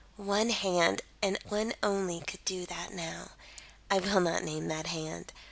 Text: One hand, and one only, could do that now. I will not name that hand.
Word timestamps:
One 0.17 0.49
hand, 0.49 1.03
and 1.21 1.37
one 1.47 1.73
only, 1.83 2.21
could 2.21 2.43
do 2.43 2.65
that 2.65 2.91
now. 2.91 3.33
I 3.91 3.99
will 3.99 4.19
not 4.19 4.43
name 4.43 4.67
that 4.67 4.87
hand. 4.87 5.31